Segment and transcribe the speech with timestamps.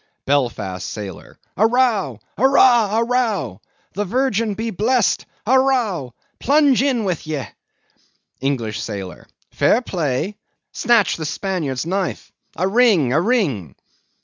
[0.25, 1.37] BELFAST SAILOR.
[1.57, 2.19] A row!
[2.35, 3.61] arrah a row!
[3.93, 6.15] The Virgin be blessed, a row!
[6.39, 7.43] Plunge in with ye!
[8.41, 9.27] ENGLISH SAILOR.
[9.51, 10.37] Fair play!
[10.71, 12.31] Snatch the Spaniard's knife!
[12.55, 13.75] A ring, a ring!